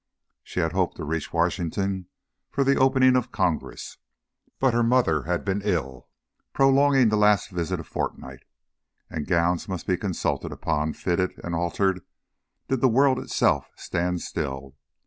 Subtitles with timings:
[0.41, 2.07] She had hoped to reach Washington
[2.49, 3.97] for the opening of Congress,
[4.57, 6.07] but her mother had been ill,
[6.53, 8.41] prolonging the last visit a fortnight,
[9.11, 12.01] and gowns must be consulted upon, fitted and altered
[12.67, 14.75] did the world itself stand still.